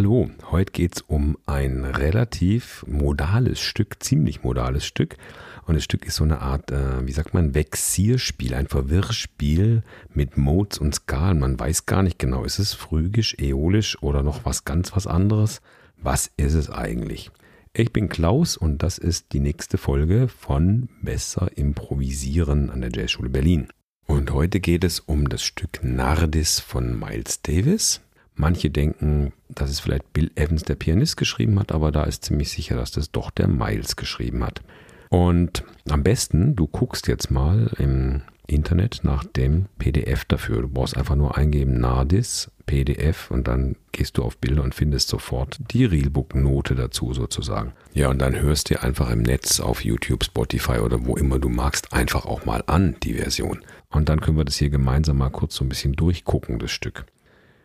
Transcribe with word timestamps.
Hallo, 0.00 0.30
heute 0.50 0.72
geht 0.72 0.96
es 0.96 1.02
um 1.02 1.36
ein 1.44 1.84
relativ 1.84 2.86
modales 2.88 3.60
Stück, 3.60 4.02
ziemlich 4.02 4.42
modales 4.42 4.86
Stück. 4.86 5.18
Und 5.66 5.74
das 5.74 5.84
Stück 5.84 6.06
ist 6.06 6.16
so 6.16 6.24
eine 6.24 6.40
Art, 6.40 6.70
äh, 6.70 7.06
wie 7.06 7.12
sagt 7.12 7.34
man, 7.34 7.54
Vexierspiel, 7.54 8.54
ein 8.54 8.66
Verwirrspiel 8.66 9.82
mit 10.14 10.38
Modes 10.38 10.78
und 10.78 10.94
Skalen. 10.94 11.40
Man 11.40 11.60
weiß 11.60 11.84
gar 11.84 12.02
nicht 12.02 12.18
genau, 12.18 12.44
ist 12.44 12.58
es 12.58 12.72
phrygisch, 12.72 13.36
äolisch 13.38 14.02
oder 14.02 14.22
noch 14.22 14.46
was 14.46 14.64
ganz 14.64 14.96
was 14.96 15.06
anderes? 15.06 15.60
Was 15.98 16.30
ist 16.38 16.54
es 16.54 16.70
eigentlich? 16.70 17.30
Ich 17.74 17.92
bin 17.92 18.08
Klaus 18.08 18.56
und 18.56 18.82
das 18.82 18.96
ist 18.96 19.34
die 19.34 19.40
nächste 19.40 19.76
Folge 19.76 20.28
von 20.28 20.88
Besser 21.02 21.50
Improvisieren 21.58 22.70
an 22.70 22.80
der 22.80 22.90
Jazzschule 22.90 23.28
Berlin. 23.28 23.68
Und 24.06 24.32
heute 24.32 24.60
geht 24.60 24.82
es 24.82 24.98
um 24.98 25.28
das 25.28 25.42
Stück 25.42 25.80
Nardis 25.82 26.58
von 26.58 26.98
Miles 26.98 27.42
Davis. 27.42 28.00
Manche 28.40 28.70
denken, 28.70 29.32
dass 29.50 29.70
es 29.70 29.80
vielleicht 29.80 30.12
Bill 30.14 30.30
Evans, 30.34 30.62
der 30.62 30.74
Pianist, 30.74 31.18
geschrieben 31.18 31.60
hat, 31.60 31.72
aber 31.72 31.92
da 31.92 32.04
ist 32.04 32.24
ziemlich 32.24 32.50
sicher, 32.50 32.74
dass 32.74 32.90
das 32.90 33.10
doch 33.10 33.30
der 33.30 33.48
Miles 33.48 33.96
geschrieben 33.96 34.42
hat. 34.42 34.62
Und 35.10 35.62
am 35.90 36.02
besten, 36.02 36.56
du 36.56 36.66
guckst 36.66 37.06
jetzt 37.06 37.30
mal 37.30 37.70
im 37.78 38.22
Internet 38.46 39.00
nach 39.02 39.24
dem 39.24 39.66
PDF 39.78 40.24
dafür. 40.24 40.62
Du 40.62 40.68
brauchst 40.68 40.96
einfach 40.96 41.16
nur 41.16 41.36
eingeben 41.36 41.78
Nardis, 41.80 42.50
PDF 42.64 43.30
und 43.30 43.46
dann 43.46 43.76
gehst 43.92 44.16
du 44.16 44.24
auf 44.24 44.38
Bilder 44.38 44.62
und 44.62 44.74
findest 44.74 45.08
sofort 45.08 45.58
die 45.70 45.84
Realbook-Note 45.84 46.74
dazu 46.74 47.12
sozusagen. 47.12 47.72
Ja, 47.92 48.08
und 48.08 48.20
dann 48.20 48.40
hörst 48.40 48.70
dir 48.70 48.82
einfach 48.82 49.10
im 49.10 49.22
Netz 49.22 49.60
auf 49.60 49.84
YouTube, 49.84 50.24
Spotify 50.24 50.78
oder 50.78 51.04
wo 51.04 51.16
immer 51.16 51.38
du 51.38 51.48
magst 51.48 51.92
einfach 51.92 52.24
auch 52.24 52.44
mal 52.46 52.64
an, 52.66 52.96
die 53.02 53.14
Version. 53.14 53.60
Und 53.90 54.08
dann 54.08 54.20
können 54.20 54.38
wir 54.38 54.44
das 54.44 54.56
hier 54.56 54.70
gemeinsam 54.70 55.18
mal 55.18 55.30
kurz 55.30 55.56
so 55.56 55.64
ein 55.64 55.68
bisschen 55.68 55.92
durchgucken, 55.92 56.58
das 56.58 56.70
Stück. 56.70 57.04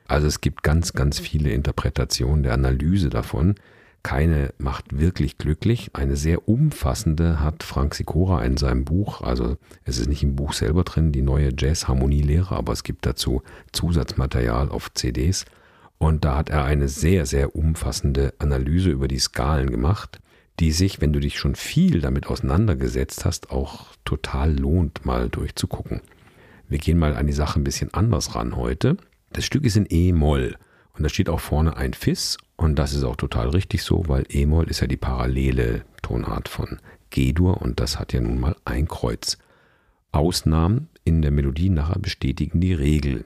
Also 0.08 0.28
es 0.28 0.42
gibt 0.42 0.64
ganz, 0.64 0.94
ganz 0.94 1.20
viele 1.20 1.52
Interpretationen 1.52 2.44
der 2.44 2.54
Analyse 2.54 3.10
davon. 3.10 3.56
Keine 4.04 4.54
macht 4.60 5.00
wirklich 5.00 5.40
glücklich. 5.40 5.90
Eine 5.94 6.16
sehr 6.16 6.48
umfassende 6.48 7.40
hat 7.40 7.64
Frank 7.64 7.96
Sikora 7.96 8.44
in 8.44 8.56
seinem 8.56 8.86
Buch, 8.86 9.22
also 9.22 9.58
es 9.84 9.98
ist 9.98 10.08
nicht 10.08 10.22
im 10.22 10.36
Buch 10.36 10.54
selber 10.54 10.84
drin, 10.84 11.12
die 11.12 11.24
neue 11.24 11.50
Jazz-Harmonielehre, 11.58 12.56
aber 12.56 12.72
es 12.72 12.84
gibt 12.84 13.08
dazu 13.08 13.42
Zusatzmaterial 13.72 14.70
auf 14.70 14.94
CDs. 14.94 15.46
Und 15.98 16.24
da 16.24 16.38
hat 16.38 16.50
er 16.50 16.66
eine 16.66 16.88
sehr, 16.88 17.26
sehr 17.26 17.56
umfassende 17.56 18.34
Analyse 18.38 18.92
über 18.92 19.08
die 19.08 19.18
Skalen 19.18 19.72
gemacht, 19.72 20.20
die 20.60 20.72
sich, 20.72 21.02
wenn 21.02 21.12
du 21.12 21.20
dich 21.20 21.40
schon 21.40 21.56
viel 21.56 22.00
damit 22.00 22.28
auseinandergesetzt 22.28 23.26
hast, 23.26 23.50
auch 23.50 23.88
total 24.06 24.56
lohnt, 24.56 25.04
mal 25.04 25.30
durchzugucken. 25.30 26.02
Wir 26.70 26.78
gehen 26.78 27.00
mal 27.00 27.16
an 27.16 27.26
die 27.26 27.34
Sache 27.34 27.60
ein 27.60 27.64
bisschen 27.64 27.94
anders 27.94 28.36
ran 28.36 28.56
heute. 28.56 28.98
Das 29.36 29.44
Stück 29.44 29.66
ist 29.66 29.76
in 29.76 29.86
E-Moll 29.90 30.56
und 30.94 31.04
da 31.04 31.10
steht 31.10 31.28
auch 31.28 31.42
vorne 31.42 31.76
ein 31.76 31.94
Fis 31.94 32.38
und 32.56 32.80
das 32.80 32.94
ist 32.94 33.04
auch 33.04 33.18
total 33.18 33.50
richtig 33.50 33.84
so, 33.84 34.06
weil 34.08 34.24
E-Moll 34.30 34.70
ist 34.70 34.80
ja 34.80 34.88
die 34.88 34.96
parallele 34.96 35.84
Tonart 36.02 36.48
von 36.48 36.80
G-Dur 37.10 37.62
und 37.62 37.82
das 37.82 38.00
hat 38.00 38.14
ja 38.14 38.22
nun 38.22 38.40
mal 38.40 38.56
ein 38.64 38.88
Kreuz. 38.88 39.38
Ausnahmen 40.14 40.88
in 41.04 41.22
der 41.22 41.32
Melodie 41.32 41.68
nachher 41.68 42.00
bestätigen 42.00 42.62
die 42.62 42.74
Regel. 42.74 43.26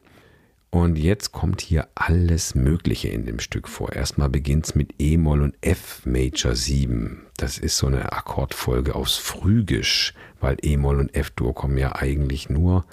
Und 0.72 0.98
jetzt 0.98 1.32
kommt 1.32 1.62
hier 1.62 1.88
alles 1.94 2.56
Mögliche 2.56 3.10
in 3.10 3.28
dem 3.28 3.38
Stück 3.38 3.68
vor. 3.68 3.94
Erstmal 3.94 4.30
beginnt 4.30 4.66
es 4.66 4.74
mit 4.74 4.96
E-Moll 4.98 5.44
und 5.44 5.56
F 5.62 6.02
Major 6.06 6.56
7. 6.56 7.22
Das 7.38 7.60
ist 7.60 7.78
so 7.78 7.86
eine 7.86 8.14
Akkordfolge 8.14 8.96
aus 8.96 9.18
Phrygisch, 9.18 10.16
weil 10.40 10.58
E-Moll 10.64 11.02
und 11.02 11.14
F-Dur 11.14 11.54
kommen 11.54 11.78
ja 11.78 11.96
eigentlich 11.96 12.50
nur 12.50 12.86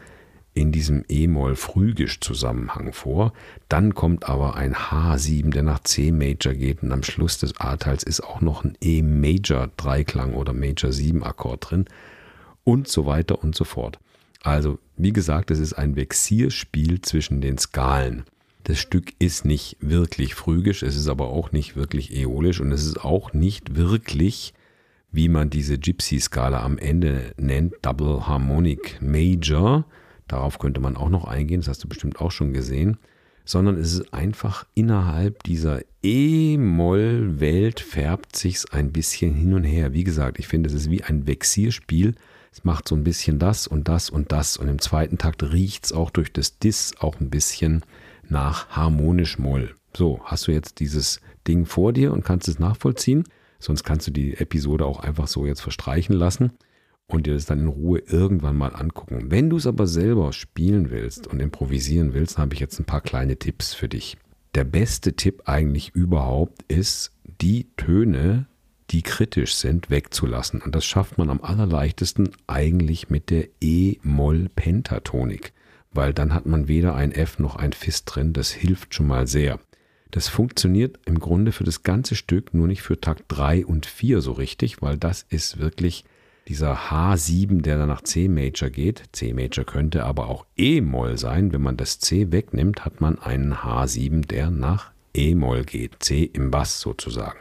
in 0.57 0.73
diesem 0.73 1.05
E-Moll-Phrygisch-Zusammenhang 1.07 2.95
vor. 2.95 3.35
Dann 3.69 3.95
kommt 3.95 4.27
aber 4.27 4.57
ein 4.57 4.75
H7, 4.75 5.51
der 5.51 5.63
nach 5.63 5.81
C-Major 5.81 6.55
geht 6.55 6.83
und 6.83 6.93
am 6.93 7.03
Schluss 7.03 7.37
des 7.39 7.61
A-Teils 7.61 8.03
ist 8.03 8.23
auch 8.23 8.41
noch 8.41 8.65
ein 8.65 8.77
E-Major-Dreiklang 8.81 10.33
oder 10.33 10.55
Major-7-Akkord 10.55 11.71
drin 11.71 11.85
und 12.65 12.89
so 12.89 13.05
weiter 13.05 13.43
und 13.45 13.55
so 13.55 13.65
fort. 13.65 13.99
Also, 14.43 14.79
wie 14.97 15.13
gesagt, 15.13 15.51
es 15.51 15.59
ist 15.59 15.75
ein 15.75 15.95
Vexierspiel 15.95 17.03
zwischen 17.03 17.43
den 17.43 17.59
Skalen. 17.59 18.25
Das 18.65 18.79
Stück 18.79 19.13
ist 19.19 19.45
nicht 19.45 19.77
wirklich 19.81 20.35
phrygisch, 20.35 20.83
es 20.83 20.97
ist 20.97 21.09
aber 21.09 21.29
auch 21.29 21.53
nicht 21.53 21.77
wirklich 21.77 22.17
äolisch 22.17 22.61
und 22.61 22.73
es 22.73 22.87
ist 22.87 23.05
auch 23.05 23.35
nicht 23.35 23.77
wirklich, 23.77 24.55
wie 25.13 25.29
man 25.29 25.51
diese 25.51 25.79
Gypsy-Skala 25.79 26.63
am 26.63 26.79
Ende 26.79 27.35
nennt, 27.37 27.75
Double 27.83 28.27
Harmonic 28.27 29.03
Major, 29.03 29.85
Darauf 30.29 30.59
könnte 30.59 30.81
man 30.81 30.97
auch 30.97 31.09
noch 31.09 31.25
eingehen, 31.25 31.61
das 31.61 31.69
hast 31.69 31.85
du 31.85 31.89
bestimmt 31.89 32.21
auch 32.21 32.31
schon 32.31 32.53
gesehen. 32.53 32.99
Sondern 33.45 33.77
es 33.77 33.93
ist 33.93 34.13
einfach 34.13 34.67
innerhalb 34.75 35.45
dieser 35.45 35.81
E-Moll-Welt 36.03 37.79
färbt 37.79 38.35
sich's 38.35 38.69
ein 38.73 38.91
bisschen 38.91 39.35
hin 39.35 39.55
und 39.55 39.63
her. 39.63 39.93
Wie 39.93 40.03
gesagt, 40.03 40.41
ich 40.41 40.49
finde, 40.49 40.69
es 40.69 40.75
ist 40.75 40.91
wie 40.91 41.05
ein 41.05 41.29
Vexierspiel. 41.29 42.17
Es 42.53 42.65
macht 42.65 42.89
so 42.89 42.97
ein 42.97 43.05
bisschen 43.05 43.39
das 43.39 43.69
und 43.69 43.87
das 43.87 44.11
und 44.11 44.33
das. 44.33 44.57
Und 44.57 44.67
im 44.67 44.81
zweiten 44.81 45.17
Takt 45.19 45.45
riecht 45.45 45.85
es 45.85 45.93
auch 45.93 46.11
durch 46.11 46.33
das 46.33 46.59
Dis 46.59 46.95
auch 46.99 47.21
ein 47.21 47.31
bisschen 47.31 47.83
nach 48.29 48.71
harmonisch 48.71 49.39
Moll. 49.39 49.77
So, 49.97 50.21
hast 50.25 50.49
du 50.49 50.53
jetzt 50.53 50.81
dieses 50.81 51.21
Ding 51.47 51.67
vor 51.67 51.93
dir 51.93 52.13
und 52.13 52.25
kannst 52.25 52.49
es 52.49 52.59
nachvollziehen? 52.59 53.23
Sonst 53.61 53.85
kannst 53.85 54.09
du 54.09 54.11
die 54.11 54.37
Episode 54.37 54.85
auch 54.85 54.99
einfach 54.99 55.29
so 55.29 55.47
jetzt 55.47 55.61
verstreichen 55.61 56.17
lassen 56.17 56.51
und 57.09 57.27
dir 57.27 57.35
das 57.35 57.47
dann 57.47 57.61
in 57.61 57.69
Ruhe 57.69 58.01
irgendwann 58.01 58.57
mal 58.57 58.75
angucken. 58.75 59.31
Wenn 59.31 59.51
du 59.51 59.57
es 59.57 59.67
aber 59.67 59.87
selber 59.87 60.33
spielen 60.33 60.91
willst 60.91 61.27
und 61.27 61.41
improvisieren 61.41 62.15
willst, 62.15 62.39
habe 62.39 62.55
ich 62.55 62.61
jetzt 62.61 62.79
ein 62.81 62.85
paar 62.85 63.01
kleine 63.01 63.37
Tipps 63.37 63.75
für 63.75 63.89
dich. 63.89 64.17
Der 64.55 64.65
beste 64.65 65.15
Tipp 65.15 65.43
eigentlich 65.47 65.91
überhaupt 65.95 66.63
ist, 66.69 67.13
die 67.41 67.69
Töne, 67.77 68.47
die 68.91 69.03
kritisch 69.03 69.55
sind, 69.55 69.91
wegzulassen. 69.91 70.63
Und 70.63 70.75
das 70.75 70.85
schafft 70.85 71.19
man 71.19 71.31
am 71.31 71.43
allerleichtesten 71.43 72.31
eigentlich 72.47 73.11
mit 73.11 73.31
der 73.31 73.49
E-Moll-Pentatonik, 73.61 75.53
weil 75.93 76.13
dann 76.13 76.35
hat 76.35 76.47
man 76.47 76.69
weder 76.69 76.95
ein 76.95 77.13
F 77.13 77.39
noch 77.39 77.57
ein 77.57 77.73
Fis 77.73 78.05
drin. 78.05 78.33
Das 78.33 78.51
hilft 78.51 78.95
schon 78.95 79.07
mal 79.07 79.27
sehr. 79.27 79.61
Das 80.11 80.29
funktioniert 80.29 80.99
im 81.05 81.19
Grunde 81.21 81.53
für 81.53 81.65
das 81.65 81.83
ganze 81.83 82.15
Stück, 82.15 82.55
nur 82.55 82.67
nicht 82.67 82.83
für 82.83 83.01
Takt 83.01 83.25
3 83.29 83.67
und 83.67 83.87
4 83.87 84.21
so 84.21 84.33
richtig, 84.33 84.81
weil 84.81 84.97
das 84.97 85.27
ist 85.29 85.59
wirklich 85.59 86.05
dieser 86.49 86.91
H7, 86.91 87.63
der 87.63 87.79
dann 87.79 87.89
nach 87.89 88.03
C-Major 88.03 88.71
geht. 88.71 89.05
C-Major 89.13 89.65
könnte 89.65 90.05
aber 90.05 90.29
auch 90.29 90.47
E-Moll 90.57 91.19
sein. 91.19 91.53
Wenn 91.53 91.63
man 91.63 91.77
das 91.77 91.99
C 91.99 92.31
wegnimmt, 92.31 92.85
hat 92.85 93.01
man 93.01 93.19
einen 93.19 93.55
H7, 93.55 94.27
der 94.27 94.51
nach 94.51 94.93
E-Moll 95.15 95.65
geht. 95.65 95.97
C 96.01 96.23
im 96.25 96.51
Bass 96.51 96.81
sozusagen. 96.81 97.39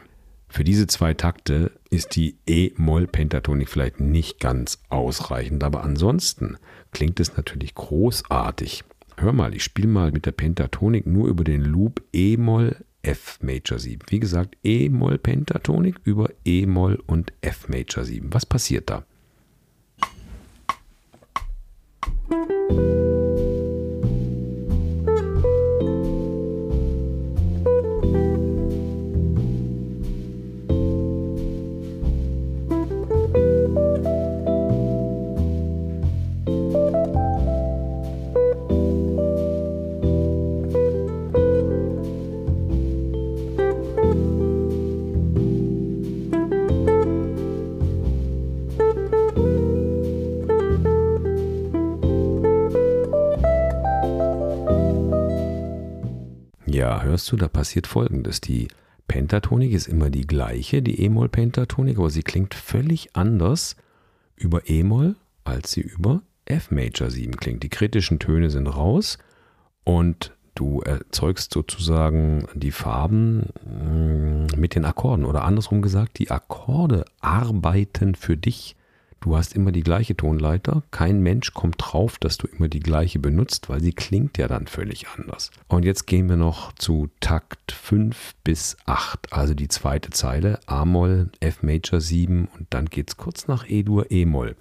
Für 0.48 0.64
diese 0.64 0.86
zwei 0.86 1.14
Takte 1.14 1.72
ist 1.90 2.16
die 2.16 2.36
E-Moll-Pentatonik 2.46 3.68
vielleicht 3.68 4.00
nicht 4.00 4.40
ganz 4.40 4.82
ausreichend, 4.88 5.62
aber 5.62 5.84
ansonsten 5.84 6.56
klingt 6.92 7.20
es 7.20 7.36
natürlich 7.36 7.74
großartig. 7.74 8.84
Hör 9.18 9.32
mal, 9.32 9.54
ich 9.54 9.64
spiele 9.64 9.88
mal 9.88 10.12
mit 10.12 10.26
der 10.26 10.32
Pentatonik 10.32 11.06
nur 11.06 11.28
über 11.28 11.44
den 11.44 11.62
Loop 11.62 12.02
E-Moll, 12.12 12.84
F 13.06 13.38
Major 13.40 13.78
7. 13.78 14.00
Wie 14.08 14.18
gesagt, 14.18 14.56
E-Moll 14.64 15.18
Pentatonik 15.18 16.00
über 16.02 16.30
E-Moll 16.44 17.02
und 17.06 17.32
F 17.40 17.68
Major 17.68 18.04
7. 18.04 18.34
Was 18.34 18.44
passiert 18.44 18.90
da? 18.90 19.04
Ja, 56.76 57.00
hörst 57.00 57.32
du, 57.32 57.38
da 57.38 57.48
passiert 57.48 57.86
Folgendes. 57.86 58.42
Die 58.42 58.68
Pentatonik 59.08 59.72
ist 59.72 59.88
immer 59.88 60.10
die 60.10 60.26
gleiche, 60.26 60.82
die 60.82 61.00
E-Moll-Pentatonik, 61.00 61.96
aber 61.96 62.10
sie 62.10 62.22
klingt 62.22 62.52
völlig 62.52 63.16
anders 63.16 63.76
über 64.36 64.68
E-Moll, 64.68 65.16
als 65.42 65.72
sie 65.72 65.80
über 65.80 66.20
F-Major 66.44 67.08
7 67.08 67.34
klingt. 67.38 67.62
Die 67.62 67.70
kritischen 67.70 68.18
Töne 68.18 68.50
sind 68.50 68.66
raus 68.66 69.16
und 69.84 70.34
du 70.54 70.82
erzeugst 70.82 71.54
sozusagen 71.54 72.46
die 72.52 72.72
Farben 72.72 73.48
mm, 73.64 74.60
mit 74.60 74.74
den 74.74 74.84
Akkorden 74.84 75.24
oder 75.24 75.44
andersrum 75.44 75.80
gesagt, 75.80 76.18
die 76.18 76.30
Akkorde 76.30 77.06
arbeiten 77.22 78.14
für 78.14 78.36
dich 78.36 78.76
Du 79.26 79.36
hast 79.36 79.56
immer 79.56 79.72
die 79.72 79.82
gleiche 79.82 80.16
Tonleiter. 80.16 80.84
Kein 80.92 81.18
Mensch 81.18 81.52
kommt 81.52 81.78
drauf, 81.80 82.16
dass 82.20 82.36
du 82.36 82.46
immer 82.46 82.68
die 82.68 82.78
gleiche 82.78 83.18
benutzt, 83.18 83.68
weil 83.68 83.80
sie 83.82 83.92
klingt 83.92 84.38
ja 84.38 84.46
dann 84.46 84.68
völlig 84.68 85.08
anders. 85.08 85.50
Und 85.66 85.84
jetzt 85.84 86.06
gehen 86.06 86.28
wir 86.28 86.36
noch 86.36 86.70
zu 86.74 87.08
Takt 87.18 87.72
5 87.72 88.36
bis 88.44 88.76
8, 88.86 89.32
also 89.32 89.54
die 89.54 89.66
zweite 89.66 90.10
Zeile, 90.10 90.60
A-Moll, 90.66 91.32
F 91.40 91.64
Major 91.64 92.00
7 92.00 92.46
und 92.56 92.68
dann 92.70 92.86
geht 92.86 93.08
es 93.08 93.16
kurz 93.16 93.48
nach 93.48 93.68
E-Dur, 93.68 94.12
E-Moll. 94.12 94.54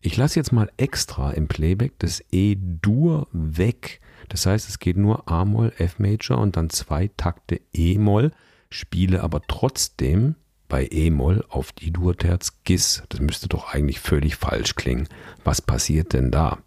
Ich 0.00 0.16
lasse 0.16 0.40
jetzt 0.40 0.50
mal 0.50 0.68
extra 0.78 1.30
im 1.30 1.46
Playback 1.46 1.92
das 2.00 2.20
E-Dur 2.32 3.28
weg. 3.30 4.00
Das 4.30 4.46
heißt, 4.46 4.68
es 4.68 4.80
geht 4.80 4.96
nur 4.96 5.30
A-Moll, 5.30 5.72
F 5.78 6.00
Major 6.00 6.38
und 6.38 6.56
dann 6.56 6.70
zwei 6.70 7.08
Takte 7.16 7.60
E-Moll, 7.72 8.32
spiele 8.68 9.22
aber 9.22 9.42
trotzdem 9.46 10.34
bei 10.68 10.86
E-Moll 10.90 11.44
auf 11.48 11.72
die 11.72 11.90
Dur-Terz 11.90 12.62
Gis. 12.64 13.02
Das 13.08 13.20
müsste 13.20 13.48
doch 13.48 13.72
eigentlich 13.72 14.00
völlig 14.00 14.36
falsch 14.36 14.74
klingen. 14.74 15.08
Was 15.44 15.62
passiert 15.62 16.12
denn 16.12 16.30
da? 16.30 16.58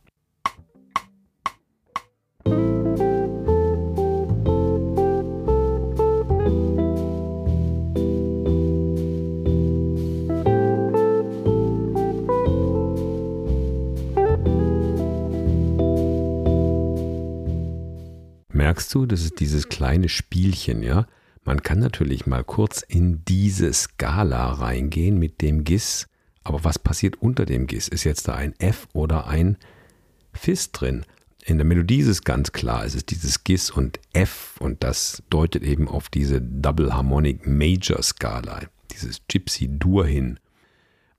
Merkst 18.53 18.93
du, 18.93 19.05
das 19.05 19.21
ist 19.21 19.39
dieses 19.39 19.69
kleine 19.69 20.07
Spielchen, 20.09 20.83
ja? 20.83 21.05
Man 21.43 21.63
kann 21.63 21.79
natürlich 21.79 22.27
mal 22.27 22.43
kurz 22.43 22.81
in 22.81 23.25
diese 23.25 23.73
Skala 23.73 24.51
reingehen 24.53 25.17
mit 25.17 25.41
dem 25.41 25.63
GIS, 25.63 26.07
aber 26.43 26.63
was 26.63 26.77
passiert 26.77 27.21
unter 27.21 27.45
dem 27.45 27.67
GIS? 27.67 27.87
Ist 27.87 28.03
jetzt 28.03 28.27
da 28.27 28.35
ein 28.35 28.53
F 28.59 28.87
oder 28.93 29.27
ein 29.27 29.57
Fis 30.33 30.71
drin? 30.71 31.03
In 31.43 31.57
der 31.57 31.65
Melodie 31.65 31.97
ist 31.97 32.07
es 32.07 32.23
ganz 32.23 32.51
klar, 32.51 32.85
es 32.85 32.93
ist 32.93 33.09
dieses 33.09 33.43
GIS 33.43 33.71
und 33.71 33.99
F 34.13 34.55
und 34.59 34.83
das 34.83 35.23
deutet 35.31 35.63
eben 35.63 35.87
auf 35.87 36.09
diese 36.09 36.39
Double 36.39 36.93
Harmonic 36.93 37.47
Major 37.47 38.01
Skala, 38.03 38.61
dieses 38.91 39.21
Gypsy 39.27 39.67
Dur 39.79 40.05
hin. 40.05 40.39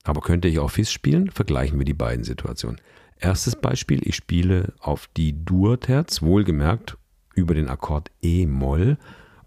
Aber 0.05 0.21
könnte 0.21 0.47
ich 0.47 0.61
auch 0.61 0.71
Fis 0.71 0.93
spielen? 0.93 1.31
Vergleichen 1.31 1.79
wir 1.79 1.85
die 1.85 1.95
beiden 1.95 2.25
Situationen. 2.25 2.81
Erstes 3.19 3.57
Beispiel, 3.57 4.01
ich 4.07 4.17
spiele 4.17 4.73
auf 4.79 5.09
die 5.17 5.45
Dur-Terz, 5.45 6.23
wohlgemerkt 6.23 6.97
über 7.35 7.55
den 7.55 7.69
Akkord 7.69 8.11
E-Moll 8.21 8.99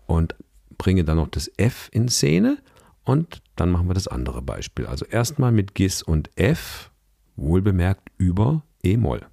und 0.05 0.35
bringe 0.77 1.03
dann 1.03 1.17
noch 1.17 1.29
das 1.29 1.51
F 1.57 1.89
in 1.91 2.09
Szene 2.09 2.57
und 3.03 3.41
dann 3.55 3.71
machen 3.71 3.87
wir 3.87 3.93
das 3.93 4.07
andere 4.07 4.41
Beispiel. 4.41 4.85
Also 4.87 5.05
erstmal 5.05 5.51
mit 5.51 5.75
Gis 5.75 6.01
und 6.01 6.29
F, 6.35 6.91
wohlbemerkt 7.35 8.09
über 8.17 8.63
E-Moll. 8.83 9.25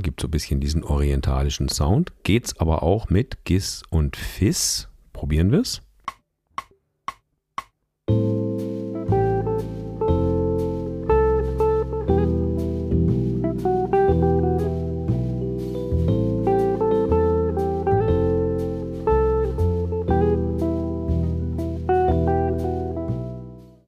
Gibt 0.00 0.20
so 0.20 0.28
ein 0.28 0.30
bisschen 0.30 0.60
diesen 0.60 0.84
orientalischen 0.84 1.68
Sound. 1.68 2.12
Geht's 2.22 2.58
aber 2.58 2.82
auch 2.82 3.08
mit 3.10 3.44
Gis 3.44 3.82
und 3.90 4.16
Fis. 4.16 4.88
Probieren 5.12 5.52
wir 5.52 5.60
es. 5.60 5.82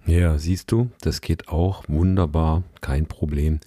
Ja, 0.07 0.39
siehst 0.39 0.73
du, 0.73 0.91
das 1.03 1.21
geht 1.21 1.49
auch 1.49 1.85
wunderbar, 1.87 2.63
kein 2.81 3.07
Problem. 3.07 3.61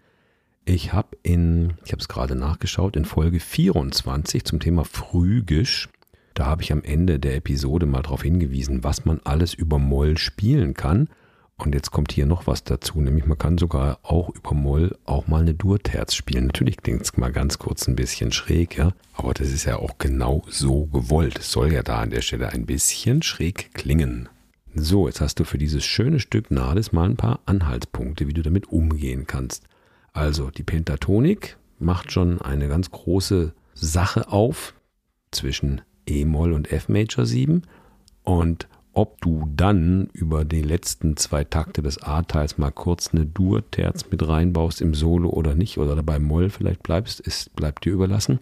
Ich 0.66 0.94
habe 0.94 1.18
in, 1.24 1.74
ich 1.86 1.92
habe 1.92 2.02
es 2.02 2.08
gerade 2.08 2.36
nachgeschaut, 2.36 2.96
in 2.96 3.06
Folge 3.06 3.40
24 3.40 4.46
zum 4.46 4.60
Thema 4.60 4.86
Phrygisch, 4.86 5.90
da 6.34 6.46
habe 6.46 6.62
ich 6.62 6.72
am 6.72 6.84
Ende 6.84 7.20
der 7.20 7.36
Episode 7.36 7.86
mal 7.86 8.04
darauf 8.04 8.22
hingewiesen, 8.22 8.84
was 8.84 9.06
man 9.06 9.20
alles 9.24 9.54
über 9.54 9.80
Moll 9.80 10.18
spielen 10.18 10.74
kann. 10.74 11.10
Und 11.58 11.76
jetzt 11.76 11.92
kommt 11.92 12.12
hier 12.12 12.26
noch 12.26 12.48
was 12.48 12.64
dazu, 12.64 13.02
nämlich 13.02 13.26
man 13.26 13.38
kann 13.38 13.58
sogar 13.58 14.00
auch 14.04 14.30
über 14.30 14.54
Moll 14.54 14.98
auch 15.06 15.28
mal 15.28 15.42
eine 15.42 15.54
Durterz 15.54 16.16
spielen. 16.16 16.48
Natürlich 16.48 16.78
klingt 16.78 17.04
es 17.04 17.18
mal 17.18 17.32
ganz 17.32 17.60
kurz 17.60 17.88
ein 17.88 17.96
bisschen 17.96 18.32
schräg, 18.32 18.78
ja, 18.78 18.94
aber 19.14 19.34
das 19.34 19.52
ist 19.52 19.66
ja 19.66 19.78
auch 19.78 19.98
genau 20.00 20.44
so 20.48 20.86
gewollt. 20.86 21.38
Es 21.38 21.52
soll 21.52 21.72
ja 21.74 21.84
da 21.84 22.00
an 22.00 22.10
der 22.10 22.22
Stelle 22.22 22.50
ein 22.50 22.66
bisschen 22.66 23.22
schräg 23.22 23.74
klingen. 23.74 24.30
So, 24.74 25.08
jetzt 25.08 25.22
hast 25.22 25.40
du 25.40 25.44
für 25.44 25.58
dieses 25.58 25.84
schöne 25.84 26.20
Stück 26.20 26.50
Nades 26.50 26.94
mal 26.94 27.10
ein 27.10 27.18
paar 27.18 27.42
Anhaltspunkte, 27.46 28.28
wie 28.28 28.34
du 28.34 28.42
damit 28.42 28.70
umgehen 28.70 29.28
kannst. 29.28 29.68
Also 30.14 30.50
die 30.50 30.64
Pentatonik 30.64 31.58
macht 31.80 32.12
schon 32.12 32.42
eine 32.42 32.68
ganz 32.68 32.92
große 32.92 33.54
Sache 33.74 34.32
auf 34.32 34.74
zwischen 35.32 35.82
E-Moll 36.06 36.54
und 36.54 36.72
F-Major 36.72 37.26
7 37.26 37.64
und 38.24 38.68
ob 38.94 39.22
du 39.22 39.50
dann 39.56 40.10
über 40.12 40.44
die 40.44 40.62
letzten 40.62 41.16
zwei 41.16 41.46
Takte 41.46 41.82
des 41.82 42.04
A-Teils 42.04 42.58
mal 42.58 42.72
kurz 42.72 43.14
eine 43.14 43.26
Dur-Terz 43.26 44.06
mit 44.12 44.28
reinbaust 44.28 44.82
im 44.82 44.94
Solo 44.94 45.30
oder 45.30 45.56
nicht 45.56 45.78
oder 45.78 45.96
dabei 45.96 46.20
Moll 46.20 46.50
vielleicht 46.50 46.84
bleibst, 46.84 47.22
ist, 47.22 47.56
bleibt 47.56 47.86
dir 47.86 47.94
überlassen. 47.94 48.40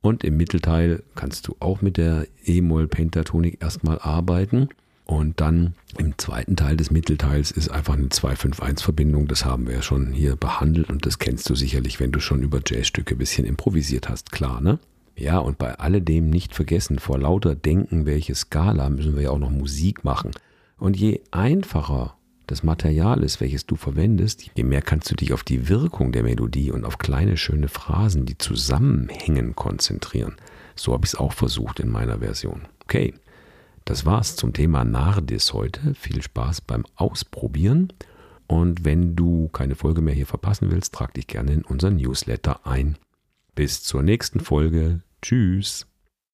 Und 0.00 0.24
im 0.24 0.38
Mittelteil 0.38 1.02
kannst 1.14 1.46
du 1.46 1.56
auch 1.60 1.82
mit 1.82 1.98
der 1.98 2.26
E-Moll-Pentatonik 2.46 3.62
erstmal 3.62 3.98
arbeiten. 3.98 4.70
Und 5.10 5.40
dann 5.40 5.74
im 5.98 6.16
zweiten 6.18 6.54
Teil 6.54 6.76
des 6.76 6.92
Mittelteils 6.92 7.50
ist 7.50 7.68
einfach 7.68 7.94
eine 7.94 8.06
2-5-1-Verbindung. 8.06 9.26
Das 9.26 9.44
haben 9.44 9.66
wir 9.66 9.74
ja 9.74 9.82
schon 9.82 10.12
hier 10.12 10.36
behandelt 10.36 10.88
und 10.88 11.04
das 11.04 11.18
kennst 11.18 11.50
du 11.50 11.56
sicherlich, 11.56 11.98
wenn 11.98 12.12
du 12.12 12.20
schon 12.20 12.42
über 12.42 12.60
Jazzstücke 12.64 13.16
ein 13.16 13.18
bisschen 13.18 13.44
improvisiert 13.44 14.08
hast, 14.08 14.30
klar, 14.30 14.60
ne? 14.60 14.78
Ja, 15.16 15.38
und 15.38 15.58
bei 15.58 15.74
alledem 15.74 16.30
nicht 16.30 16.54
vergessen, 16.54 17.00
vor 17.00 17.18
lauter 17.18 17.56
Denken, 17.56 18.06
welche 18.06 18.36
Skala 18.36 18.88
müssen 18.88 19.16
wir 19.16 19.24
ja 19.24 19.30
auch 19.30 19.40
noch 19.40 19.50
Musik 19.50 20.04
machen. 20.04 20.30
Und 20.78 20.96
je 20.96 21.22
einfacher 21.32 22.14
das 22.46 22.62
Material 22.62 23.24
ist, 23.24 23.40
welches 23.40 23.66
du 23.66 23.74
verwendest, 23.74 24.48
je 24.54 24.62
mehr 24.62 24.80
kannst 24.80 25.10
du 25.10 25.16
dich 25.16 25.32
auf 25.32 25.42
die 25.42 25.68
Wirkung 25.68 26.12
der 26.12 26.22
Melodie 26.22 26.70
und 26.70 26.84
auf 26.84 26.98
kleine 26.98 27.36
schöne 27.36 27.66
Phrasen, 27.66 28.26
die 28.26 28.38
zusammenhängen, 28.38 29.56
konzentrieren. 29.56 30.36
So 30.76 30.92
habe 30.92 31.04
ich 31.04 31.14
es 31.14 31.18
auch 31.18 31.32
versucht 31.32 31.80
in 31.80 31.88
meiner 31.88 32.20
Version. 32.20 32.60
Okay, 32.84 33.12
das 33.84 34.06
war's 34.06 34.36
zum 34.36 34.52
Thema 34.52 34.84
Nardis 34.84 35.52
heute. 35.52 35.94
Viel 35.94 36.22
Spaß 36.22 36.60
beim 36.62 36.84
Ausprobieren. 36.96 37.92
Und 38.46 38.84
wenn 38.84 39.16
du 39.16 39.48
keine 39.48 39.74
Folge 39.74 40.00
mehr 40.00 40.14
hier 40.14 40.26
verpassen 40.26 40.70
willst, 40.70 40.94
trag 40.94 41.14
dich 41.14 41.26
gerne 41.26 41.52
in 41.52 41.62
unseren 41.62 41.96
Newsletter 41.96 42.66
ein. 42.66 42.98
Bis 43.54 43.82
zur 43.82 44.02
nächsten 44.02 44.40
Folge. 44.40 45.02
Tschüss. 45.22 45.89